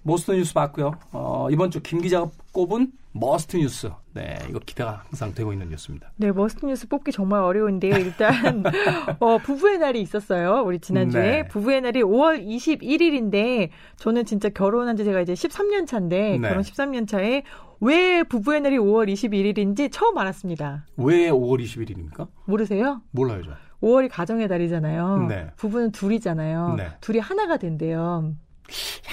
most 0.03 0.33
뉴스 0.33 0.55
봤고요. 0.55 0.93
어, 1.13 1.49
이번 1.51 1.71
주 1.71 1.81
김 1.83 2.01
기자가 2.01 2.31
꼽은 2.53 2.93
must 3.13 3.57
뉴스. 3.57 3.91
네, 4.15 4.39
이거 4.49 4.59
기대가 4.61 5.03
항상 5.09 5.35
되고 5.35 5.53
있는 5.53 5.69
뉴스입니다. 5.69 6.13
네, 6.17 6.31
must 6.33 6.65
뉴스 6.65 6.89
뽑기 6.89 7.13
정말 7.13 7.43
어려운데요. 7.43 7.97
일단 7.97 8.63
어, 9.21 9.39
부부의 9.39 9.79
날이 9.79 10.01
있었어요. 10.01 10.63
우리 10.65 10.79
지난주에 10.79 11.23
네. 11.43 11.49
부부의 11.49 11.81
날이 11.83 12.03
5월 12.03 12.45
21일인데 12.47 13.71
저는 13.97 14.25
진짜 14.25 14.49
결혼한 14.49 14.97
지 14.97 15.05
제가 15.05 15.21
이제 15.21 15.35
13년 15.35 15.87
차인데 15.87 16.39
네. 16.39 16.49
결혼 16.49 16.63
13년 16.63 17.07
차에 17.09 17.43
왜 17.81 18.23
부부의 18.23 18.61
날이 18.61 18.79
5월 18.79 19.11
21일인지 19.13 19.91
처음 19.93 20.17
알았습니다. 20.19 20.87
왜 20.97 21.31
5월 21.31 21.63
20일입니까? 21.65 22.29
모르세요? 22.47 23.01
몰라요, 23.11 23.43
저. 23.45 23.51
5월이 23.83 24.09
가정의 24.11 24.47
달이잖아요. 24.49 25.27
네. 25.29 25.47
부부는 25.57 25.91
둘이잖아요. 25.93 26.75
네. 26.77 26.89
둘이 27.01 27.19
하나가 27.19 27.57
된대요. 27.57 28.35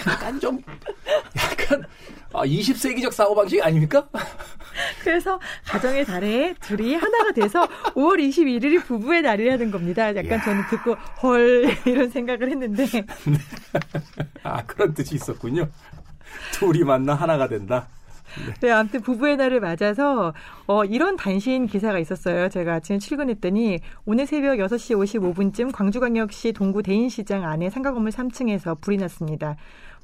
약간 0.08 0.40
좀, 0.40 0.62
약간, 1.38 1.84
아, 2.34 2.46
20세기적 2.46 3.12
사고방식 3.12 3.64
아닙니까? 3.66 4.08
그래서 5.02 5.40
가정의 5.66 6.06
달에 6.06 6.54
둘이 6.62 6.96
하나가 6.96 7.32
돼서 7.32 7.66
5월 7.96 8.20
21일이 8.20 8.84
부부의 8.86 9.22
날이라는 9.24 9.72
겁니다. 9.72 10.10
약간 10.10 10.32
야. 10.34 10.44
저는 10.44 10.68
듣고 10.70 10.96
헐 11.24 11.76
이런 11.86 12.10
생각을 12.10 12.50
했는데 12.52 12.86
아, 14.44 14.64
그런 14.66 14.94
뜻이 14.94 15.16
있었군요. 15.16 15.70
둘이 16.54 16.84
만나 16.84 17.16
하나가 17.16 17.48
된다. 17.48 17.88
네, 18.62 18.72
아무튼 18.72 19.02
부부의 19.02 19.38
날을 19.38 19.60
맞아서 19.60 20.34
어, 20.66 20.84
이런 20.86 21.16
단신 21.16 21.68
기사가 21.68 22.00
있었어요. 22.00 22.50
제가 22.50 22.76
아침에 22.76 23.00
출근했더니 23.00 23.80
오늘 24.06 24.26
새벽 24.26 24.58
6시 24.58 24.96
55분쯤 24.96 25.72
광주광역시 25.74 26.54
동구 26.54 26.84
대인시장 26.84 27.44
안에 27.44 27.70
상가 27.70 27.94
건물 27.94 28.12
3층에서 28.12 28.80
불이 28.82 28.98
났습니다. 28.98 29.56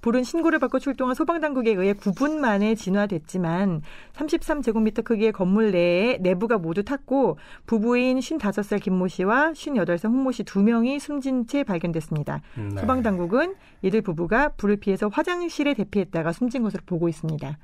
불은 0.01 0.25
신고를 0.25 0.59
받고 0.59 0.79
출동한 0.79 1.15
소방당국에 1.15 1.71
의해 1.71 1.93
9분 1.93 2.37
만에 2.37 2.75
진화됐지만 2.75 3.81
33제곱미터 4.13 5.01
크기의 5.01 5.31
건물 5.31 5.71
내에 5.71 6.17
내부가 6.19 6.57
모두 6.57 6.83
탔고 6.83 7.37
부부인 7.65 8.19
55살 8.19 8.81
김모 8.81 9.07
씨와 9.07 9.53
58살 9.53 10.09
홍모 10.09 10.33
씨 10.33 10.43
두 10.43 10.61
명이 10.61 10.99
숨진 10.99 11.47
채 11.47 11.63
발견됐습니다. 11.63 12.41
네. 12.55 12.81
소방당국은 12.81 13.55
이들 13.81 14.01
부부가 14.01 14.49
불을 14.49 14.75
피해서 14.75 15.07
화장실에 15.07 15.73
대피했다가 15.73 16.33
숨진 16.33 16.63
것으로 16.63 16.83
보고 16.85 17.07
있습니다. 17.07 17.57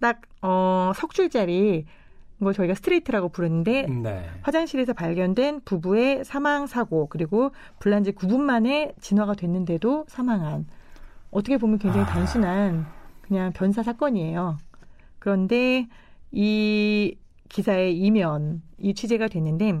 딱 0.00 0.22
어, 0.42 0.92
석줄짜리 0.94 1.86
걸 2.44 2.52
저희가 2.52 2.74
스트레이트라고 2.74 3.30
부르는데 3.30 3.86
네. 3.86 4.28
화장실에서 4.42 4.92
발견된 4.92 5.62
부부의 5.64 6.24
사망 6.24 6.66
사고 6.66 7.06
그리고 7.08 7.50
불난 7.78 8.04
지 8.04 8.12
9분 8.12 8.40
만에 8.40 8.92
진화가 9.00 9.34
됐는데도 9.34 10.04
사망한 10.08 10.66
어떻게 11.30 11.56
보면 11.56 11.78
굉장히 11.78 12.04
아. 12.04 12.08
단순한 12.08 12.86
그냥 13.22 13.52
변사 13.52 13.82
사건이에요. 13.82 14.58
그런데 15.18 15.88
이 16.30 17.16
기사의 17.48 17.96
이면 17.96 18.62
이 18.78 18.94
취재가 18.94 19.28
됐는데 19.28 19.80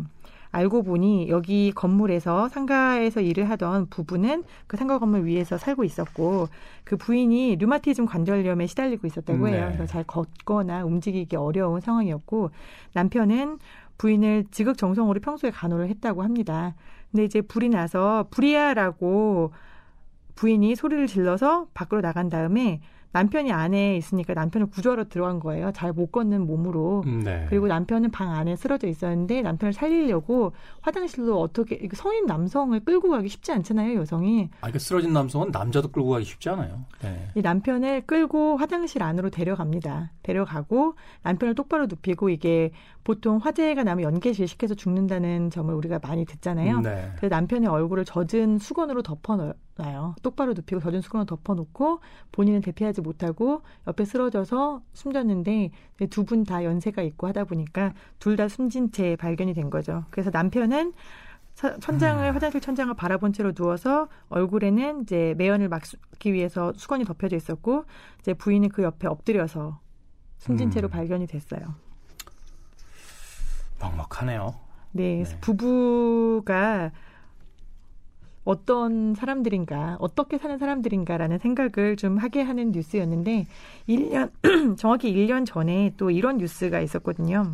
알고 0.54 0.84
보니 0.84 1.28
여기 1.30 1.72
건물에서 1.72 2.48
상가에서 2.48 3.20
일을 3.20 3.50
하던 3.50 3.88
부부는 3.88 4.44
그 4.68 4.76
상가 4.76 5.00
건물 5.00 5.24
위에서 5.24 5.58
살고 5.58 5.82
있었고 5.82 6.48
그 6.84 6.96
부인이 6.96 7.56
류마티즘 7.56 8.06
관절염에 8.06 8.68
시달리고 8.68 9.08
있었다고 9.08 9.48
해요. 9.48 9.66
네. 9.68 9.74
그래서 9.74 9.86
잘 9.86 10.04
걷거나 10.04 10.84
움직이기 10.84 11.34
어려운 11.34 11.80
상황이었고 11.80 12.50
남편은 12.92 13.58
부인을 13.98 14.44
지극정성으로 14.52 15.18
평소에 15.20 15.50
간호를 15.50 15.88
했다고 15.88 16.22
합니다. 16.22 16.76
근데 17.10 17.24
이제 17.24 17.40
불이 17.40 17.68
나서 17.70 18.26
불이야라고 18.30 19.50
부인이 20.36 20.76
소리를 20.76 21.04
질러서 21.08 21.66
밖으로 21.74 22.00
나간 22.00 22.28
다음에 22.28 22.80
남편이 23.14 23.52
안에 23.52 23.96
있으니까 23.96 24.34
남편을 24.34 24.66
구조하러 24.66 25.04
들어간 25.08 25.38
거예요. 25.38 25.70
잘 25.72 25.94
못 25.94 26.10
걷는 26.10 26.46
몸으로. 26.48 27.04
네. 27.06 27.46
그리고 27.48 27.68
남편은 27.68 28.10
방 28.10 28.32
안에 28.32 28.56
쓰러져 28.56 28.88
있었는데 28.88 29.42
남편을 29.42 29.72
살리려고 29.72 30.52
화장실로 30.80 31.40
어떻게 31.40 31.88
성인 31.94 32.26
남성을 32.26 32.78
끌고 32.80 33.10
가기 33.10 33.28
쉽지 33.28 33.52
않잖아요, 33.52 33.96
여성이. 34.00 34.50
아, 34.60 34.72
그 34.72 34.80
쓰러진 34.80 35.12
남성은 35.12 35.52
남자도 35.52 35.92
끌고 35.92 36.10
가기 36.10 36.24
쉽지 36.24 36.48
않아요. 36.50 36.84
네. 37.02 37.30
이 37.36 37.42
남편을 37.42 38.02
끌고 38.06 38.56
화장실 38.56 39.04
안으로 39.04 39.30
데려갑니다. 39.30 40.10
데려가고 40.24 40.94
남편을 41.22 41.54
똑바로 41.54 41.86
눕히고 41.86 42.30
이게 42.30 42.72
보통 43.04 43.36
화재가 43.36 43.84
나면 43.84 44.02
연계 44.02 44.32
질식해서 44.32 44.74
죽는다는 44.74 45.50
점을 45.50 45.72
우리가 45.74 45.98
많이 46.02 46.24
듣잖아요. 46.24 46.80
네. 46.80 47.12
그래서 47.16 47.34
남편의 47.36 47.68
얼굴을 47.68 48.06
젖은 48.06 48.58
수건으로 48.58 49.02
덮어놔요. 49.02 50.16
똑바로 50.22 50.54
눕히고 50.54 50.80
젖은 50.80 51.02
수건으로 51.02 51.26
덮어놓고 51.26 52.00
본인은 52.32 52.62
대피하지 52.62 53.02
못하고 53.02 53.60
옆에 53.86 54.04
쓰러져서 54.06 54.82
숨졌는데 54.94 55.70
두 56.10 56.24
분 56.24 56.44
다 56.44 56.64
연세가 56.64 57.02
있고 57.02 57.26
하다 57.28 57.44
보니까 57.44 57.92
둘 58.18 58.36
다 58.36 58.48
숨진 58.48 58.90
채 58.90 59.16
발견이 59.16 59.52
된 59.52 59.68
거죠. 59.68 60.04
그래서 60.10 60.30
남편은 60.32 60.94
천장을 61.80 62.24
음. 62.24 62.34
화장실 62.34 62.60
천장을 62.60 62.92
바라본 62.94 63.32
채로 63.32 63.52
누워서 63.52 64.08
얼굴에는 64.30 65.02
이제 65.02 65.34
매연을 65.38 65.68
막기 65.68 66.32
위해서 66.32 66.72
수건이 66.74 67.04
덮여져 67.04 67.36
있었고 67.36 67.84
이제 68.20 68.34
부인은 68.34 68.70
그 68.70 68.82
옆에 68.82 69.06
엎드려서 69.06 69.78
숨진 70.38 70.70
채로 70.70 70.88
음. 70.88 70.90
발견이 70.90 71.26
됐어요. 71.28 71.76
먹먹하네요. 73.84 74.54
네, 74.92 75.24
네. 75.24 75.36
부부가 75.40 76.92
어떤 78.44 79.14
사람들인가, 79.14 79.96
어떻게 80.00 80.38
사는 80.38 80.58
사람들인가라는 80.58 81.38
생각을 81.38 81.96
좀 81.96 82.18
하게 82.18 82.42
하는 82.42 82.72
뉴스였는데, 82.72 83.46
1년, 83.88 84.30
정확히 84.78 85.12
1년 85.12 85.46
전에 85.46 85.94
또 85.96 86.10
이런 86.10 86.36
뉴스가 86.36 86.80
있었거든요. 86.80 87.52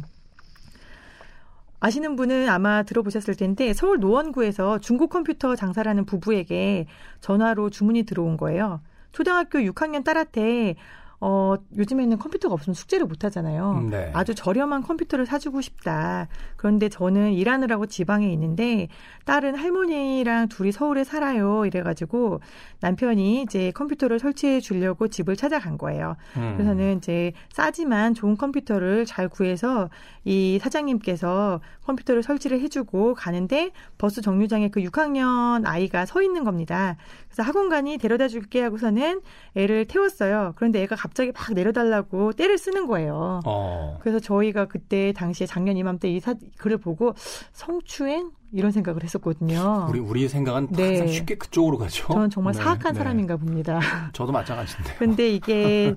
아시는 1.78 2.16
분은 2.16 2.48
아마 2.48 2.82
들어보셨을 2.82 3.36
텐데, 3.36 3.72
서울 3.72 4.00
노원구에서 4.00 4.80
중고 4.80 5.06
컴퓨터 5.06 5.54
장사라는 5.54 6.04
부부에게 6.04 6.86
전화로 7.20 7.70
주문이 7.70 8.02
들어온 8.02 8.36
거예요. 8.36 8.80
초등학교 9.12 9.60
6학년 9.60 10.04
딸한테 10.04 10.74
어, 11.22 11.54
요즘에는 11.76 12.18
컴퓨터가 12.18 12.54
없으면 12.54 12.74
숙제를 12.74 13.04
못 13.06 13.24
하잖아요. 13.24 13.86
네. 13.90 14.10
아주 14.14 14.34
저렴한 14.34 14.82
컴퓨터를 14.82 15.26
사주고 15.26 15.60
싶다. 15.60 16.28
그런데 16.56 16.88
저는 16.88 17.32
일하느라고 17.32 17.86
지방에 17.86 18.32
있는데 18.32 18.88
딸은 19.26 19.54
할머니랑 19.54 20.48
둘이 20.48 20.72
서울에 20.72 21.04
살아요. 21.04 21.66
이래가지고 21.66 22.40
남편이 22.80 23.42
이제 23.42 23.70
컴퓨터를 23.72 24.18
설치해 24.18 24.60
주려고 24.60 25.08
집을 25.08 25.36
찾아간 25.36 25.76
거예요. 25.76 26.16
음. 26.38 26.54
그래서는 26.56 26.96
이제 26.96 27.32
싸지만 27.52 28.14
좋은 28.14 28.38
컴퓨터를 28.38 29.04
잘 29.04 29.28
구해서 29.28 29.90
이 30.24 30.58
사장님께서 30.62 31.60
컴퓨터를 31.84 32.22
설치를 32.22 32.60
해주고 32.60 33.14
가는데 33.14 33.72
버스 33.98 34.22
정류장에 34.22 34.68
그 34.68 34.80
6학년 34.80 35.66
아이가 35.66 36.06
서 36.06 36.22
있는 36.22 36.44
겁니다. 36.44 36.96
그래서 37.26 37.42
학원간이 37.42 37.98
데려다 37.98 38.28
줄게 38.28 38.62
하고서는 38.62 39.20
애를 39.54 39.84
태웠어요. 39.86 40.54
그런데 40.56 40.82
애가 40.82 40.96
갑 40.96 41.09
자기 41.14 41.32
막 41.32 41.52
내려달라고 41.52 42.32
때를 42.32 42.58
쓰는 42.58 42.86
거예요. 42.86 43.40
어. 43.44 43.98
그래서 44.00 44.18
저희가 44.18 44.66
그때 44.66 45.12
당시에 45.12 45.46
작년 45.46 45.76
이맘때 45.76 46.10
이 46.10 46.20
사, 46.20 46.34
글을 46.58 46.78
보고 46.78 47.14
성추행 47.52 48.30
이런 48.52 48.70
생각을 48.72 49.02
했었거든요. 49.04 49.86
우리 49.88 50.00
우리 50.00 50.28
생각은 50.28 50.68
네. 50.70 50.86
항상 50.86 51.08
쉽게 51.08 51.36
그쪽으로 51.36 51.78
가죠. 51.78 52.06
저는 52.12 52.30
정말 52.30 52.52
네, 52.54 52.62
사악한 52.62 52.92
네. 52.92 52.98
사람인가 52.98 53.36
봅니다. 53.36 53.80
저도 54.12 54.32
마찬가지인데. 54.32 54.94
근데 54.96 55.30
이게 55.30 55.94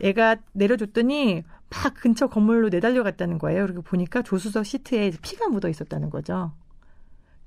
애가 0.00 0.36
내려줬더니 0.52 1.44
막 1.70 1.94
근처 1.94 2.26
건물로 2.26 2.70
내달려 2.70 3.02
갔다는 3.02 3.38
거예요. 3.38 3.66
그리고 3.66 3.82
보니까 3.82 4.22
조수석 4.22 4.66
시트에 4.66 5.12
피가 5.22 5.48
묻어 5.48 5.68
있었다는 5.68 6.10
거죠. 6.10 6.52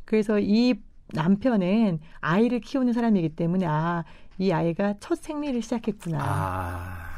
그래서 0.06 0.40
이 0.40 0.76
남편은 1.14 2.00
아이를 2.22 2.60
키우는 2.60 2.94
사람이기 2.94 3.30
때문에 3.30 3.66
아, 3.68 4.04
이 4.38 4.51
아이가 4.51 4.96
첫 5.00 5.18
생리를 5.22 5.62
시작했구나. 5.62 6.20
아. 6.22 7.15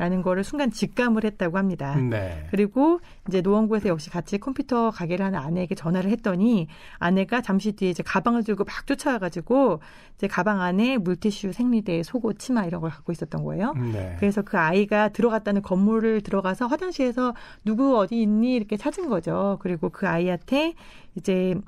라는 0.00 0.22
거를 0.22 0.44
순간 0.44 0.70
직감을 0.70 1.24
했다고 1.24 1.58
합니다. 1.58 1.94
네. 1.94 2.46
그리고 2.50 3.00
이제 3.28 3.42
노원구에서 3.42 3.90
역시 3.90 4.08
같이 4.08 4.38
컴퓨터 4.38 4.90
가게를 4.90 5.26
하는 5.26 5.38
아내에게 5.38 5.74
전화를 5.74 6.10
했더니 6.10 6.68
아내가 6.98 7.42
잠시 7.42 7.72
뒤에 7.72 7.90
이제 7.90 8.02
가방을 8.02 8.42
들고 8.42 8.64
막 8.64 8.86
쫓아와가지고 8.86 9.80
이제 10.14 10.26
가방 10.26 10.62
안에 10.62 10.96
물티슈, 10.96 11.52
생리대, 11.52 12.02
속옷, 12.02 12.38
치마 12.38 12.64
이런 12.64 12.80
걸 12.80 12.88
갖고 12.88 13.12
있었던 13.12 13.44
거예요. 13.44 13.74
네. 13.74 14.16
그래서 14.18 14.40
그 14.40 14.56
아이가 14.56 15.10
들어갔다는 15.10 15.60
건물을 15.60 16.22
들어가서 16.22 16.66
화장실에서 16.66 17.34
누구 17.66 17.98
어디 17.98 18.22
있니 18.22 18.54
이렇게 18.54 18.78
찾은 18.78 19.10
거죠. 19.10 19.58
그리고 19.60 19.90
그 19.90 20.08
아이한테 20.08 20.72
이제 21.14 21.60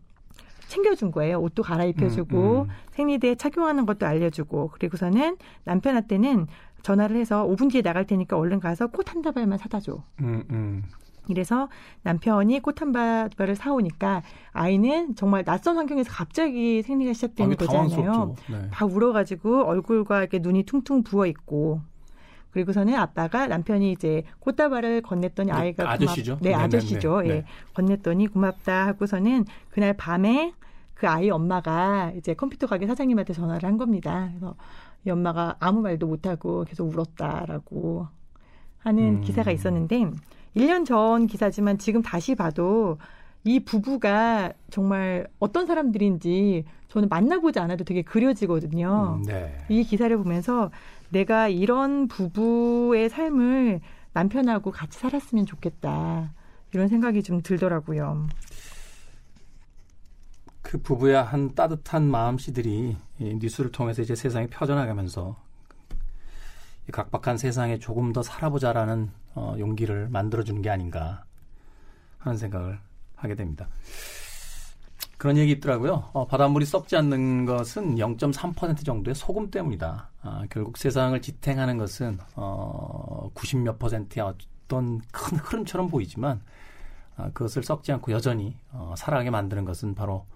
챙겨준 0.73 1.13
거예요. 1.13 1.39
옷도 1.39 1.63
갈아입혀주고 1.63 2.39
음, 2.39 2.61
음. 2.63 2.69
생리대 2.93 3.35
착용하는 3.35 3.85
것도 3.85 4.07
알려주고 4.07 4.71
그리고서는 4.73 5.37
남편한테는 5.65 6.47
전화를 6.83 7.17
해서 7.17 7.47
5분 7.47 7.71
뒤에 7.71 7.83
나갈 7.83 8.07
테니까 8.07 8.39
얼른 8.39 8.59
가서 8.59 8.87
꽃 8.87 9.11
한 9.13 9.21
다발만 9.23 9.59
사다 9.59 9.81
줘. 9.81 10.03
음, 10.21 10.43
음. 10.51 10.83
이래서 11.29 11.69
남편이 12.03 12.61
꽃 12.61 12.81
한 12.81 12.93
다발을 12.93 13.55
사오니까 13.55 14.23
아이는 14.53 15.15
정말 15.15 15.45
낯선 15.45 15.77
환경에서 15.77 16.11
갑자기 16.11 16.83
생리가 16.83 17.11
아, 17.11 17.15
시작되는 17.15 17.53
이게 17.53 17.67
거잖아요. 17.67 18.35
네. 18.51 18.69
다 18.73 18.87
울어가지고 18.87 19.65
얼굴과 19.65 20.21
이렇게 20.21 20.39
눈이 20.39 20.65
퉁퉁 20.65 21.03
부어 21.03 21.27
있고 21.27 21.83
그리고서는 22.53 22.95
아빠가 22.95 23.47
남편이 23.47 23.93
이제 23.93 24.23
꽃다발을 24.41 25.03
건넸더니 25.03 25.47
네, 25.47 25.53
아이가 25.53 25.91
아저씨죠? 25.91 26.37
고맙... 26.37 26.43
네, 26.43 26.51
네네네. 26.51 26.65
아저씨죠. 26.65 27.21
네. 27.23 27.29
예. 27.29 27.45
건넸더니 27.75 28.33
고맙다 28.33 28.87
하고서는 28.87 29.47
그날 29.71 29.95
밤에 29.95 30.53
그 30.95 31.09
아이 31.09 31.31
엄마가 31.31 32.13
이제 32.17 32.35
컴퓨터 32.35 32.67
가게 32.67 32.87
사장님한테 32.87 33.33
전화를 33.33 33.69
한 33.69 33.79
겁니다. 33.79 34.29
그래서 34.31 34.55
이 35.05 35.11
엄마가 35.11 35.57
아무 35.59 35.81
말도 35.81 36.07
못 36.07 36.27
하고 36.27 36.65
계속 36.65 36.89
울었다라고 36.89 38.07
하는 38.79 39.03
음. 39.17 39.21
기사가 39.23 39.51
있었는데 39.51 40.11
1년 40.57 40.85
전 40.87 41.27
기사지만 41.27 41.79
지금 41.79 42.03
다시 42.03 42.35
봐도 42.35 42.99
이 43.45 43.61
부부가 43.61 44.53
정말 44.71 45.27
어떤 45.41 45.67
사람들인지 45.67 46.65
저는 46.89 47.09
만나보지 47.09 47.59
않아도 47.59 47.85
되게 47.85 48.03
그려지거든요. 48.03 49.21
음, 49.21 49.23
네. 49.25 49.59
이 49.69 49.83
기사를 49.83 50.17
보면서 50.17 50.71
내가 51.13 51.49
이런 51.49 52.09
부부의 52.09 53.11
삶을 53.11 53.81
남편하고 54.15 54.71
같이 54.71 54.99
살았으면 54.99 55.45
좋겠다. 55.47 56.33
이런 56.73 56.89
생각이 56.89 57.23
좀 57.23 57.43
들더라고요. 57.43 58.29
그 60.63 60.79
부부의 60.79 61.23
한 61.23 61.55
따뜻한 61.55 62.11
마음씨들이 62.11 62.97
이 63.19 63.35
뉴스를 63.35 63.71
통해서 63.73 64.01
이제 64.01 64.15
세상에 64.15 64.47
펴져나가면서 64.47 65.37
이 66.89 66.93
각박한 66.93 67.37
세상에 67.37 67.79
조금 67.79 68.13
더 68.13 68.23
살아보자라는 68.23 69.11
어, 69.35 69.55
용기를 69.59 70.09
만들어주는 70.09 70.63
게 70.63 70.71
아닌가 70.71 71.25
하는 72.19 72.39
생각을 72.39 72.79
하게 73.17 73.35
됩니다. 73.35 73.69
그런 75.23 75.37
얘기 75.37 75.53
있더라고요. 75.53 76.11
어, 76.15 76.27
바닷물이 76.27 76.67
썩지 76.67 76.97
않는 76.97 77.45
것은 77.45 77.95
0.3% 77.95 78.85
정도의 78.85 79.15
소금 79.15 79.53
때문이다. 79.53 80.11
아, 80.21 80.45
결국 80.51 80.77
세상을 80.77 81.23
지탱하는 81.23 81.79
것은 81.79 82.19
어, 82.35 83.31
90몇 83.33 83.79
퍼센트의 83.79 84.27
어떤 84.27 85.01
큰 85.13 85.39
흐름처럼 85.39 85.91
보이지만 85.91 86.41
아, 87.17 87.31
그것을 87.35 87.63
썩지 87.63 87.93
않고 87.93 88.11
여전히 88.11 88.57
어, 88.73 88.95
살아가게 88.99 89.31
만드는 89.31 89.65
것은 89.65 89.95
바로 89.95 90.27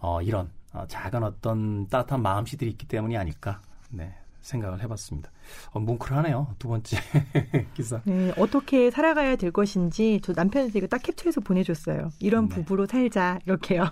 어, 0.00 0.22
이런 0.22 0.48
어, 0.72 0.86
작은 0.88 1.22
어떤 1.24 1.86
따뜻한 1.88 2.22
마음씨들이 2.22 2.70
있기 2.70 2.88
때문이 2.88 3.18
아닐까 3.18 3.60
네, 3.90 4.14
생각을 4.40 4.82
해봤습니다. 4.82 5.30
어, 5.72 5.80
뭉클하네요. 5.80 6.54
두 6.58 6.68
번째 6.68 6.96
기사. 7.74 8.00
네, 8.04 8.32
어떻게 8.38 8.90
살아가야 8.90 9.36
될 9.36 9.52
것인지 9.52 10.22
저 10.22 10.32
남편한테 10.32 10.78
이거 10.78 10.86
딱 10.86 11.02
캡처해서 11.02 11.42
보내줬어요. 11.42 12.12
이런 12.18 12.48
네. 12.48 12.54
부부로 12.54 12.86
살자 12.86 13.38
이렇게요. 13.44 13.90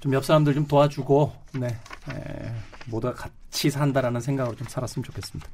좀 0.00 0.12
옆 0.14 0.24
사람들 0.24 0.54
좀 0.54 0.66
도와주고 0.66 1.32
네, 1.54 1.66
에, 1.66 2.52
모두가 2.86 3.14
같이 3.14 3.70
산다라는 3.70 4.20
생각으로 4.20 4.56
좀 4.56 4.66
살았으면 4.68 5.04
좋겠습니다. 5.04 5.48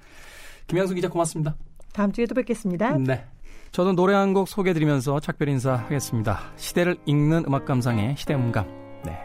김영수 0.66 0.94
기자 0.94 1.08
고맙습니다. 1.08 1.54
다음 1.92 2.12
주에 2.12 2.26
또 2.26 2.34
뵙겠습니다. 2.34 2.96
네. 2.98 3.24
저도 3.72 3.92
노래 3.92 4.14
한 4.14 4.32
곡 4.34 4.48
소개해드리면서 4.48 5.20
작별 5.20 5.48
인사하겠습니다. 5.48 6.52
시대를 6.56 6.96
읽는 7.06 7.44
음악 7.46 7.64
감상의 7.64 8.16
시대음감. 8.16 8.66
네. 9.04 9.18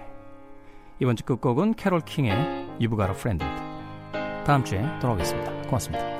이번 1.00 1.16
주 1.16 1.24
끝곡은 1.26 1.76
캐롤 1.76 2.02
킹의 2.02 2.34
You've 2.80 2.98
Got 2.98 3.10
a 3.10 3.12
Friend입니다. 3.12 4.44
다음 4.46 4.64
주에 4.64 4.82
돌아오겠습니다. 5.00 5.52
고맙습니다. 5.64 6.19